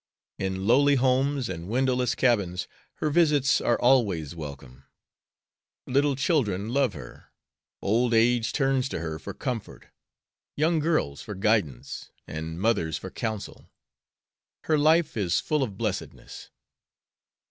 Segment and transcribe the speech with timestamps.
[0.39, 4.85] In lowly homes and windowless cabins her visits are always welcome.
[5.85, 7.25] Little children love her.
[7.83, 9.89] Old age turns to her for comfort,
[10.57, 13.69] young girls for guidance, and mothers for counsel.
[14.63, 16.49] Her life is full of blessedness.